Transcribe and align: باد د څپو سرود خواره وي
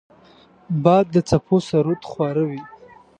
باد 0.83 1.05
د 1.15 1.17
څپو 1.29 1.57
سرود 1.69 2.01
خواره 2.09 2.43
وي 2.49 2.61